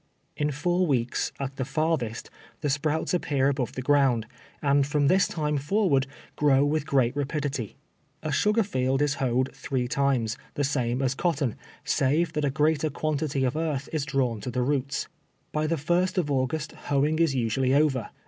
In 0.35 0.49
four 0.49 0.87
weeks, 0.87 1.31
at 1.39 1.57
the 1.57 1.63
farthest, 1.63 2.31
the 2.61 2.71
sprouts 2.71 3.13
appear 3.13 3.49
above 3.49 3.73
the 3.73 3.83
ground, 3.83 4.25
and 4.59 4.83
from 4.87 5.05
this 5.07 5.27
time 5.27 5.59
forward 5.59 6.07
grow 6.35 6.65
with 6.65 6.87
great 6.87 7.15
rapidity. 7.15 7.75
A 8.23 8.31
sugar 8.31 8.63
field 8.63 8.99
is 9.03 9.13
hoed 9.21 9.51
three 9.53 9.87
times, 9.87 10.39
the 10.55 10.63
same 10.63 11.03
as 11.03 11.13
cotton, 11.13 11.55
save 11.83 12.33
that 12.33 12.45
a 12.45 12.49
greater 12.49 12.89
quantity 12.89 13.43
of 13.43 13.55
earth 13.55 13.89
is 13.93 14.03
drawn 14.03 14.41
to 14.41 14.49
the 14.49 14.63
roots. 14.63 15.07
By 15.51 15.67
the 15.67 15.77
first 15.77 16.17
of 16.17 16.31
Au 16.31 16.47
gust 16.47 16.71
hoeing 16.71 17.19
is 17.19 17.35
usually 17.35 17.75
over. 17.75 18.09